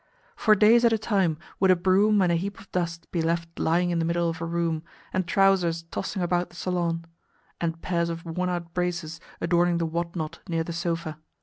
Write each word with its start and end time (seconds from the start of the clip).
For 0.35 0.55
days 0.55 0.83
at 0.83 0.91
a 0.91 0.97
time 0.97 1.37
would 1.59 1.69
a 1.69 1.75
broom 1.75 2.23
and 2.23 2.31
a 2.31 2.35
heap 2.35 2.59
of 2.59 2.71
dust 2.71 3.11
be 3.11 3.21
left 3.21 3.59
lying 3.59 3.91
in 3.91 3.99
the 3.99 4.03
middle 4.05 4.27
of 4.31 4.41
a 4.41 4.45
room, 4.45 4.81
and 5.13 5.27
trousers 5.27 5.83
tossing 5.91 6.23
about 6.23 6.49
the 6.49 6.55
salon, 6.55 7.05
and 7.61 7.83
pairs 7.83 8.09
of 8.09 8.25
worn 8.25 8.49
out 8.49 8.73
braces 8.73 9.19
adorning 9.41 9.77
the 9.77 9.85
what 9.85 10.15
not 10.15 10.39
near 10.49 10.63
the 10.63 10.73
sofa. 10.73 11.19